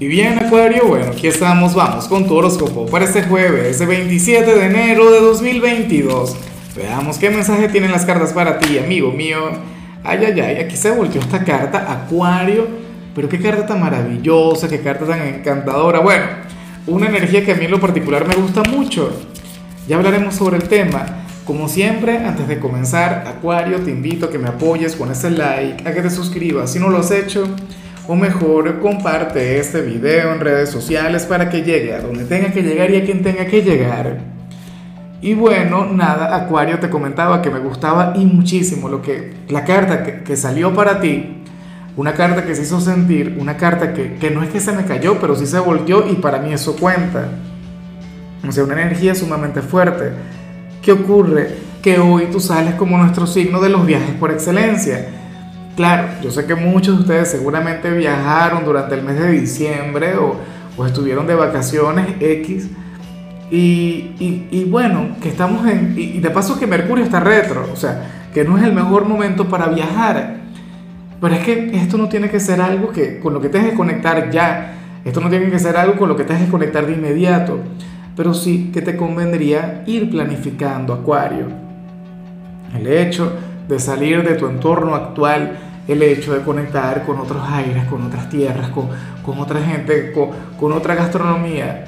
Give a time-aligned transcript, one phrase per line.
[0.00, 4.64] Y bien, Acuario, bueno, aquí estamos, vamos con tu horóscopo para este jueves, 27 de
[4.64, 6.36] enero de 2022.
[6.74, 9.50] Veamos qué mensaje tienen las cartas para ti, amigo mío.
[10.02, 12.66] Ay, ay, ay, aquí se volteó esta carta, Acuario,
[13.14, 16.00] pero qué carta tan maravillosa, qué carta tan encantadora.
[16.00, 16.24] Bueno,
[16.86, 19.12] una energía que a mí en lo particular me gusta mucho.
[19.86, 21.26] Ya hablaremos sobre el tema.
[21.44, 25.86] Como siempre, antes de comenzar, Acuario, te invito a que me apoyes con ese like,
[25.86, 27.46] a que te suscribas si no lo has hecho
[28.10, 32.60] o mejor comparte este video en redes sociales para que llegue a donde tenga que
[32.60, 34.18] llegar y a quien tenga que llegar.
[35.22, 40.24] Y bueno, nada, Acuario te comentaba que me gustaba y muchísimo lo que la carta
[40.24, 41.44] que, salió para ti,
[41.96, 44.84] una carta que se hizo sentir, una carta que, que no es que se me
[44.86, 47.28] cayó, pero sí se volteó y para mí eso cuenta.
[48.44, 50.10] O sea, una energía sumamente fuerte.
[50.82, 51.54] ¿Qué ocurre?
[51.80, 55.19] Que hoy tú sales como nuestro signo de los viajes por excelencia
[55.76, 60.36] Claro, yo sé que muchos de ustedes seguramente viajaron durante el mes de diciembre o,
[60.84, 62.68] estuvieron de vacaciones X.
[63.50, 65.94] Y, bueno, que estamos en...
[65.96, 69.48] Y, de paso que Mercurio está retro, o sea, que no es el mejor momento
[69.48, 70.36] para viajar.
[71.20, 73.76] Pero es que esto no tiene que ser algo que, con lo que tengas que
[73.76, 74.74] conectar ya.
[75.04, 77.60] Esto no tiene que ser algo con lo que tengas que conectar de inmediato.
[78.16, 81.46] Pero sí que te convendría ir planificando, Acuario.
[82.74, 83.32] El hecho
[83.70, 88.28] de salir de tu entorno actual el hecho de conectar con otros aires, con otras
[88.28, 88.88] tierras, con,
[89.24, 91.84] con otra gente, con, con, otra gastronomía.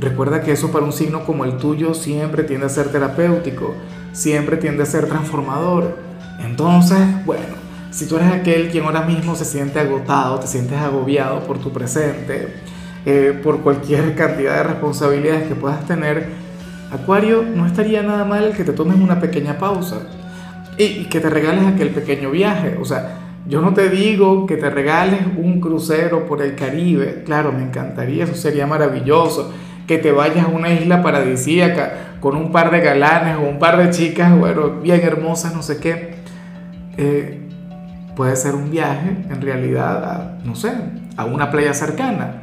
[0.00, 3.74] Recuerda que eso para un signo como el tuyo siempre tiende a ser terapéutico,
[4.12, 5.98] siempre tiende a ser transformador.
[6.40, 7.54] Entonces, bueno,
[7.90, 11.72] si tú eres aquel quien ahora mismo se siente agotado, te sientes agobiado por tu
[11.72, 12.54] presente,
[13.04, 16.40] eh, por cualquier cantidad de responsabilidades que puedas tener,
[16.90, 20.02] Acuario, no estaría nada mal que te tomes una pequeña pausa
[20.78, 22.76] y, que te regales aquel pequeño viaje.
[22.80, 27.52] O sea, yo no te digo que te regales un crucero por el Caribe, claro,
[27.52, 29.52] me encantaría, eso sería maravilloso,
[29.86, 33.78] que te vayas a una isla paradisíaca con un par de galanes o un par
[33.78, 36.14] de chicas, bueno, bien hermosas, no sé qué.
[36.96, 37.48] Eh,
[38.14, 40.72] puede ser un viaje en realidad a, no sé,
[41.16, 42.42] a una playa cercana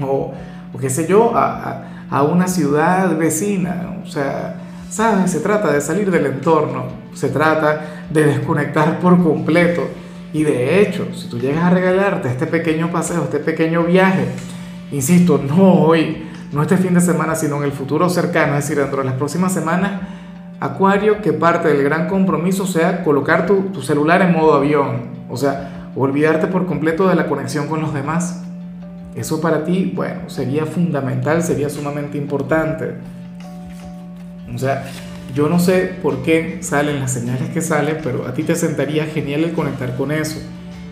[0.00, 0.32] o,
[0.72, 4.61] o qué sé yo, a, a, a una ciudad vecina, o sea,
[4.92, 5.30] ¿sabes?
[5.30, 9.82] Se trata de salir del entorno se trata de desconectar por completo.
[10.32, 14.26] Y de hecho, si tú llegas a regalarte este pequeño paseo, este pequeño viaje,
[14.90, 18.78] insisto, no hoy, no este fin de semana, sino en el futuro cercano, es decir,
[18.78, 20.00] dentro de las próximas semanas,
[20.58, 25.36] Acuario, que parte del gran compromiso sea colocar tu, tu celular en modo avión, o
[25.36, 28.44] sea, olvidarte por completo de la conexión con los demás.
[29.16, 32.94] Eso para ti, bueno, sería fundamental, sería sumamente importante.
[34.54, 34.84] O sea,
[35.34, 39.06] yo no sé por qué salen las señales que salen, pero a ti te sentaría
[39.06, 40.40] genial el conectar con eso.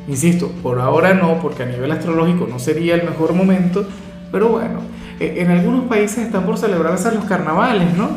[0.09, 3.87] Insisto, por ahora no, porque a nivel astrológico no sería el mejor momento,
[4.33, 4.81] pero bueno,
[5.19, 8.09] e, en algunos países están por celebrarse los carnavales, ¿no?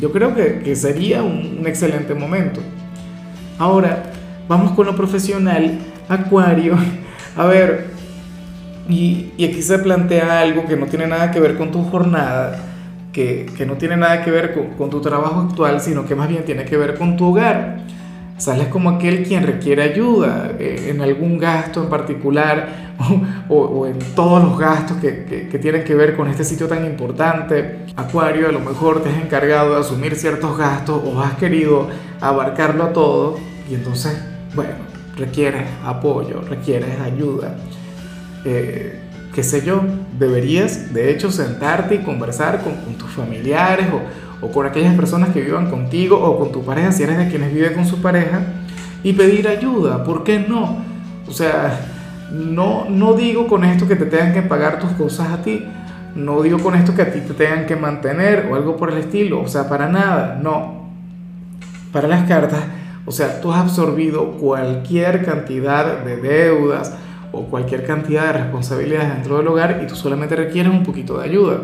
[0.00, 2.60] Yo creo que, sería un, excelente momento.
[3.58, 4.04] Ahora,
[4.46, 5.78] vamos con lo profesional,
[6.08, 6.76] Acuario.
[7.36, 7.88] A ver,
[8.88, 12.75] y, y aquí se plantea algo que no tiene nada que ver con tu jornada
[13.16, 16.66] que, no tiene nada que ver con, tu trabajo actual, sino que más bien tiene
[16.66, 17.78] que ver con tu hogar.
[18.36, 22.94] Sales como aquel quien requiere ayuda eh, en algún gasto en particular
[23.48, 27.78] o, en todos los gastos que, que, tienen que ver con este sitio tan importante.
[27.96, 31.88] Acuario, a lo mejor te has encargado de asumir ciertos gastos o has querido
[32.20, 33.38] abarcarlo a todo
[33.70, 34.14] y entonces,
[34.54, 34.74] bueno,
[35.16, 37.56] requieres apoyo, requieres ayuda.
[38.44, 39.05] Eh,
[39.36, 39.82] qué sé yo,
[40.18, 43.86] deberías de hecho sentarte y conversar con, tus familiares
[44.40, 47.52] o, con aquellas personas que vivan contigo o con tu pareja, si eres de quienes
[47.52, 48.40] vive con su pareja,
[49.04, 50.78] y pedir ayuda, ¿por qué no?
[51.28, 51.80] O sea,
[52.32, 55.66] no, no digo con esto que te tengan que pagar tus cosas a ti,
[56.14, 58.96] no digo con esto que a ti te tengan que mantener o algo por el
[58.96, 60.88] estilo, o sea, para nada, no.
[61.92, 62.60] Para las cartas,
[63.04, 66.94] o sea, tú has absorbido cualquier cantidad de deudas,
[67.32, 71.24] o cualquier cantidad de responsabilidades dentro del hogar y tú solamente requieres un poquito de
[71.24, 71.58] ayuda.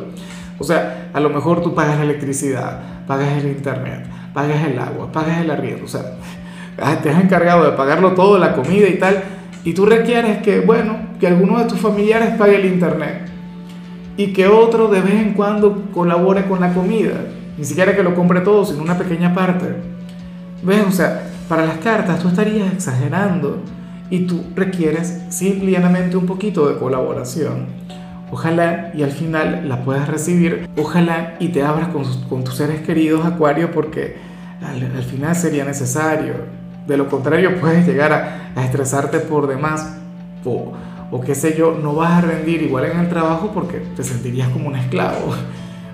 [0.58, 5.10] O sea, a lo mejor tú pagas la electricidad, pagas el internet, pagas el agua,
[5.10, 6.02] pagas el arriendo, o sea,
[7.02, 9.22] te has encargado de pagarlo todo, la comida y tal,
[9.64, 13.28] y tú requieres que, bueno, que alguno de tus familiares pague el internet
[14.16, 17.14] y que otro de vez en cuando colabore con la comida,
[17.56, 19.66] ni siquiera que lo compre todo, sino una pequeña parte.
[20.62, 20.84] ¿Ves?
[20.86, 23.58] O sea, para las cartas tú estarías exagerando
[24.12, 27.64] y tú requieres simplemente un poquito de colaboración.
[28.30, 31.88] Ojalá y al final la puedas recibir, ojalá y te abras
[32.28, 34.16] con, tus seres queridos Acuario porque
[34.62, 36.34] al, final sería necesario.
[36.86, 38.12] De lo contrario puedes llegar
[38.54, 39.96] a, estresarte por demás
[40.44, 40.74] o,
[41.10, 44.50] o qué sé yo, no vas a rendir igual en el trabajo porque te sentirías
[44.50, 45.34] como un esclavo.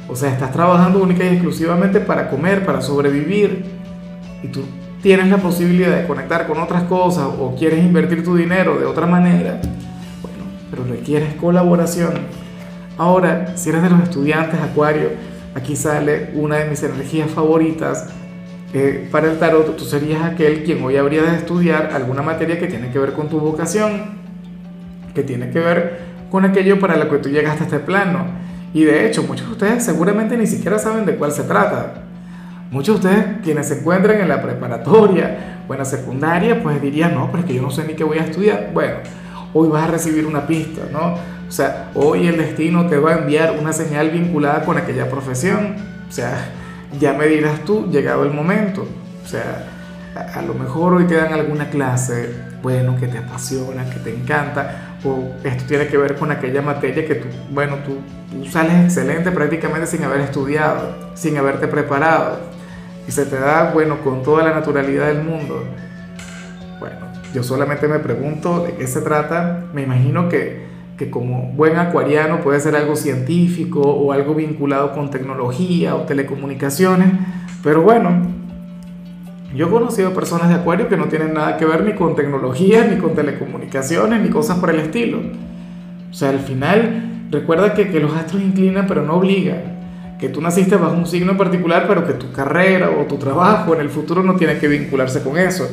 [0.09, 3.65] O sea, estás trabajando única y exclusivamente para comer, para sobrevivir.
[4.43, 4.63] Y tú
[5.03, 9.07] tienes la posibilidad de conectar con otras cosas o quieres invertir tu dinero de otra
[9.07, 9.61] manera.
[10.23, 12.13] Bueno, pero requieres colaboración.
[12.97, 15.11] Ahora, si eres de los estudiantes Acuario,
[15.55, 18.09] aquí sale una de mis energías favoritas.
[18.75, 22.67] Eh, para el tarot, tú serías aquel quien hoy habría de estudiar alguna materia que
[22.67, 24.19] tiene que ver con tu vocación,
[25.15, 28.27] que tiene que ver con aquello para lo que tú llegaste a este plano.
[28.75, 32.08] Y de hecho, muchos de ustedes seguramente ni siquiera saben de cuál se trata.
[32.71, 37.15] Muchos de ustedes quienes se encuentran en la preparatoria o en la secundaria, pues dirían,
[37.15, 38.71] no, pero es que yo no sé ni qué voy a estudiar.
[38.75, 38.97] Bueno,
[39.55, 41.15] hoy vas a recibir una pista, ¿no?
[41.49, 45.77] O sea, hoy el destino te va a enviar una señal vinculada con aquella profesión.
[46.07, 46.51] O sea,
[47.01, 48.87] ya me dirás tú, llegado el momento.
[49.25, 49.65] O sea,
[50.35, 54.97] a, lo mejor hoy te dan alguna clase, bueno, que te apasiona, que te encanta,
[55.05, 57.99] o esto tiene que ver con aquella materia que tú, bueno, tú,
[58.31, 62.41] tú sales excelente prácticamente sin haber estudiado, sin haberte preparado,
[63.09, 65.65] y se te da, bueno, con toda la naturalidad del mundo.
[66.79, 66.97] Bueno,
[67.35, 70.69] yo solamente me pregunto de qué se trata, me imagino que
[70.99, 77.13] que como buen acuariano puede ser algo científico o algo vinculado con tecnología o telecomunicaciones,
[77.63, 78.11] pero bueno,
[79.55, 82.85] yo he conocido personas de acuario que no tienen nada que ver ni con tecnología,
[82.85, 85.21] ni con telecomunicaciones, ni cosas por el estilo.
[86.11, 89.78] O sea, al final, recuerda que, que los astros inclinan pero no obligan,
[90.19, 93.81] que tú naciste bajo un signo particular, pero que tu carrera o tu trabajo en
[93.81, 95.69] el futuro no tiene que vincularse con eso.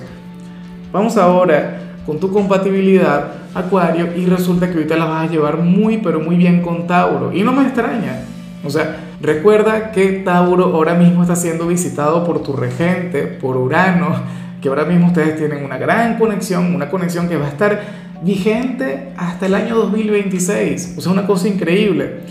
[0.92, 6.00] Vamos ahora con tu compatibilidad Acuario y resulta que ahorita la vas a llevar muy
[6.00, 8.20] pero muy bien con Tauro y no me extraña.
[8.66, 14.14] O sea, recuerda que Tauro ahora mismo está siendo visitado por tu regente, por Urano,
[14.62, 17.82] que ahora mismo ustedes tienen una gran conexión, una conexión que va a estar
[18.24, 20.96] vigente hasta el año 2026.
[20.98, 22.22] O sea, una cosa increíble.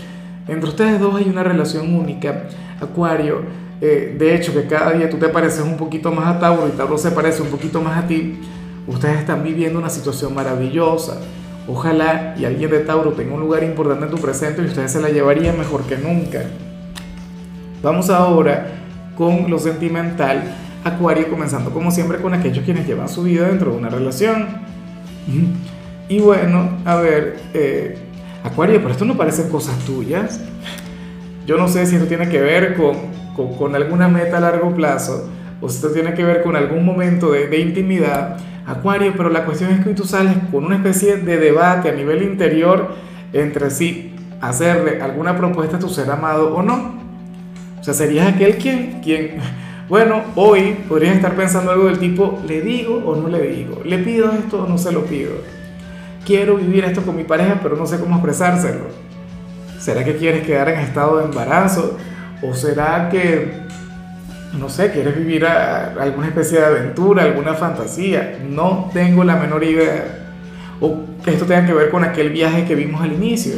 [0.47, 2.43] Entre ustedes dos hay una relación única.
[2.79, 3.41] Acuario,
[3.81, 6.71] eh, de hecho que cada día tú te pareces un poquito más a Tauro y
[6.71, 8.39] Tauro se parece un poquito más a ti.
[8.87, 11.17] Ustedes están viviendo una situación maravillosa.
[11.67, 15.01] Ojalá y alguien de Tauro tenga un lugar importante en tu presente y ustedes se
[15.01, 16.43] la llevarían mejor que nunca.
[17.81, 18.67] Vamos ahora
[19.17, 20.43] con lo sentimental.
[20.83, 24.47] Acuario comenzando como siempre con aquellos quienes llevan su vida dentro de una relación.
[26.07, 27.97] Y bueno, a ver, eh,
[28.45, 30.39] Acuario, pero esto no parecen cosas tuyas.
[31.45, 32.95] Yo no sé si esto tiene que ver con,
[33.57, 35.27] con, alguna meta a largo plazo
[35.61, 38.37] o si esto tiene que ver con algún momento de, de intimidad
[38.67, 42.23] Acuario, pero la cuestión es que tú sales con una especie de debate a nivel
[42.23, 42.95] interior
[43.31, 46.95] entre si hacerle alguna propuesta a tu ser amado o no.
[47.79, 49.37] O sea, serías aquel quien, quien,
[49.87, 53.81] bueno, hoy podrías estar pensando algo del tipo, ¿le digo o no le digo?
[53.85, 55.33] ¿Le pido esto o no se lo pido?
[56.25, 58.85] Quiero vivir esto con mi pareja, pero no sé cómo expresárselo.
[59.79, 61.97] ¿Será que quieres quedar en estado de embarazo?
[62.41, 63.65] ¿O será que
[64.57, 70.05] no sé, quieres vivir alguna especie de aventura, alguna fantasía, no tengo la menor idea.
[70.79, 73.55] O que esto tenga que ver con aquel viaje que vimos al inicio.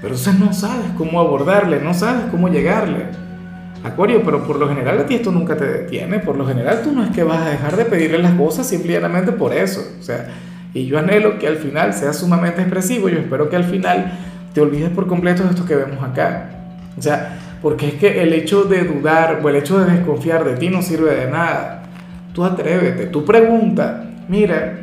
[0.00, 3.06] Pero entonces no sabes cómo abordarle, no sabes cómo llegarle.
[3.84, 6.92] Acuario, pero por lo general a ti esto nunca te detiene, por lo general tú
[6.92, 9.82] no es que vas a dejar de pedirle las cosas simplemente por eso.
[9.98, 10.28] O sea,
[10.72, 14.12] y yo anhelo que al final sea sumamente expresivo, yo espero que al final
[14.52, 16.50] te olvides por completo de esto que vemos acá.
[16.96, 20.56] O sea, porque es que el hecho de dudar o el hecho de desconfiar de
[20.56, 21.82] ti no sirve de nada.
[22.32, 24.04] Tú atrévete, tú pregunta.
[24.28, 24.78] Mira,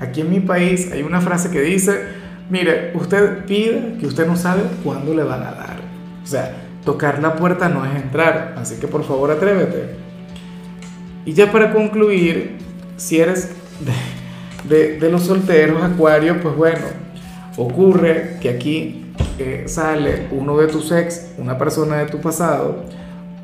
[0.00, 2.00] aquí en mi país hay una frase que dice,
[2.48, 5.76] mire, usted pide que usted no sabe cuándo le van a dar.
[6.22, 6.52] O sea,
[6.84, 9.96] tocar la puerta no es entrar, así que por favor atrévete.
[11.24, 12.58] Y ya para concluir,
[12.96, 13.50] si eres
[13.80, 13.92] de,
[14.68, 16.84] de los solteros, Acuario, pues bueno,
[17.56, 19.12] ocurre que aquí
[19.66, 22.84] sale uno de tus ex, una persona de tu pasado,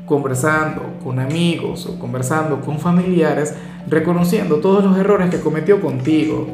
[0.05, 3.53] conversando con amigos o conversando con familiares,
[3.87, 6.47] reconociendo todos los errores que cometió contigo,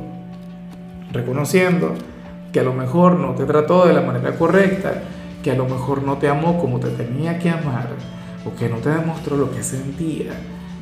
[1.11, 1.93] reconociendo
[2.51, 5.01] que a lo mejor no te trató de la manera correcta,
[5.43, 7.89] que a lo mejor no te amó como te tenía que amar,
[8.45, 10.33] o que no te demostró lo que sentía.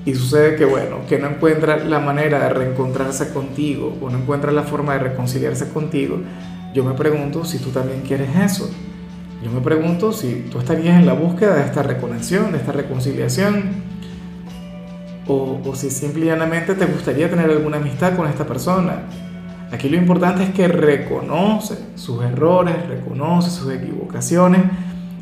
[0.08, 4.54] Y sucede que, bueno, que no encuentra la manera de reencontrarse contigo, o no encuentra
[4.54, 6.22] la forma de reconciliarse contigo,
[6.74, 8.72] yo me pregunto si tú también quieres eso.
[9.44, 13.64] Yo me pregunto si tú estarías en la búsqueda de esta reconexión, de esta reconciliación,
[15.28, 19.02] o, o si simplemente te gustaría tener alguna amistad con esta persona.
[19.74, 24.62] Aquí lo importante es que reconoce sus errores, reconoce sus equivocaciones.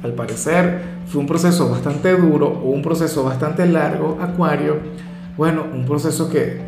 [0.06, 4.78] Al parecer fue un proceso bastante duro o un proceso bastante largo, Acuario.
[5.36, 6.62] Bueno, un proceso que,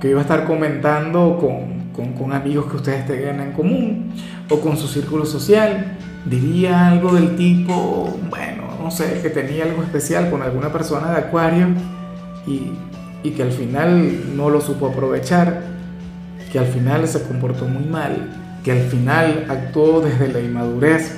[0.00, 4.14] que iba a estar comentando con, con, con amigos que ustedes tengan en común
[4.48, 5.98] o con su círculo social.
[6.24, 11.18] Diría algo del tipo, bueno, no sé, que tenía algo especial con alguna persona de
[11.18, 11.66] Acuario
[12.46, 12.70] y,
[13.22, 15.60] y que al final no lo supo aprovechar,
[16.50, 21.14] que al final se comportó muy mal, que al final actuó desde la inmadurez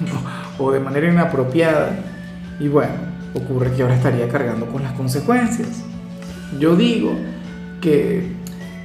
[0.62, 1.90] o de manera inapropiada.
[2.60, 2.92] Y bueno,
[3.34, 5.82] ocurre que ahora estaría cargando con las consecuencias.
[6.58, 7.12] Yo digo
[7.80, 8.32] que,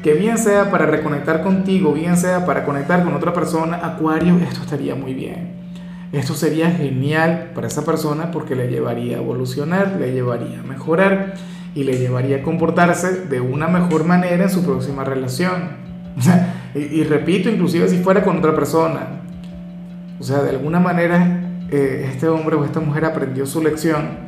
[0.03, 4.61] que bien sea para reconectar contigo, bien sea para conectar con otra persona, Acuario, esto
[4.61, 5.57] estaría muy bien.
[6.13, 11.33] Esto sería genial para esa persona porque le llevaría a evolucionar, le llevaría a mejorar
[11.75, 15.85] y le llevaría a comportarse de una mejor manera en su próxima relación.
[16.73, 19.21] y, y, repito, inclusive si fuera con otra persona.
[20.19, 24.27] O sea, de alguna manera eh, este hombre o esta mujer aprendió su lección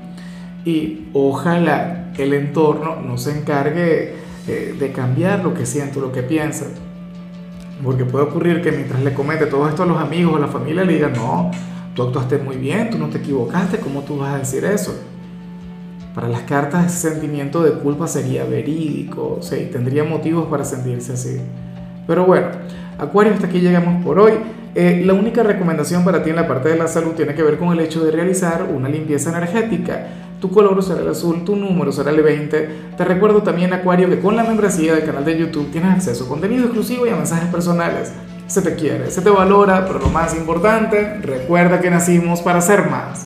[0.65, 4.15] y ojalá el entorno no se encargue
[4.47, 6.65] eh, de cambiar lo que siente, lo que piensa.
[7.83, 10.83] Porque puede ocurrir que mientras le comete todo esto a los amigos a la familia,
[10.83, 11.49] le digan, no,
[11.95, 14.93] tú actuaste muy bien, tú no te equivocaste, ¿cómo tú vas a decir eso?
[16.13, 21.13] Para las cartas ese sentimiento de culpa sería verídico, o sea, tendría motivos para sentirse
[21.13, 21.39] así.
[22.05, 22.47] Pero bueno,
[22.97, 24.33] Acuario, hasta aquí llegamos por hoy.
[24.75, 27.57] Eh, la única recomendación para ti en la parte de la salud tiene que ver
[27.57, 30.07] con el hecho de realizar una limpieza energética.
[30.39, 32.69] Tu color será el azul, tu número será el 20.
[32.95, 36.27] Te recuerdo también, Acuario, que con la membresía del canal de YouTube tienes acceso a
[36.27, 38.13] contenido exclusivo y a mensajes personales.
[38.47, 42.89] Se te quiere, se te valora, pero lo más importante, recuerda que nacimos para ser
[42.89, 43.17] más.